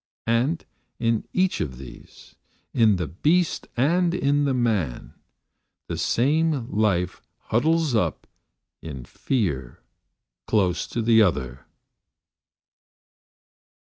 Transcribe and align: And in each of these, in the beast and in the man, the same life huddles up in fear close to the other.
And 0.25 0.65
in 0.97 1.27
each 1.31 1.61
of 1.61 1.77
these, 1.77 2.33
in 2.73 2.95
the 2.95 3.05
beast 3.05 3.67
and 3.77 4.15
in 4.15 4.45
the 4.45 4.53
man, 4.55 5.13
the 5.85 5.95
same 5.95 6.67
life 6.71 7.21
huddles 7.53 7.93
up 7.93 8.25
in 8.81 9.05
fear 9.05 9.83
close 10.47 10.87
to 10.87 11.03
the 11.03 11.21
other. 11.21 11.67